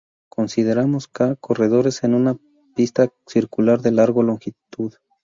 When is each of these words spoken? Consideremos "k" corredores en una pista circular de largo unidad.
Consideremos 0.29 1.07
"k" 1.07 1.35
corredores 1.35 2.03
en 2.03 2.15
una 2.15 2.35
pista 2.75 3.13
circular 3.27 3.81
de 3.81 3.91
largo 3.91 4.21
unidad. 4.21 4.41